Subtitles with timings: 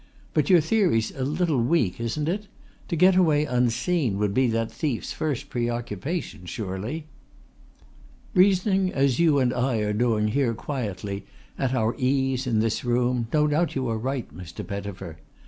[0.33, 2.47] But your theory's a little weak, isn't it?
[2.87, 7.05] To get away unseen would be that thief's first preoccupation, surely?"
[8.33, 13.27] "Reasoning as you and I are doing here quietly, at our ease, in this room,
[13.31, 14.65] no doubt you are right, Mr.
[14.65, 15.19] Pettifer.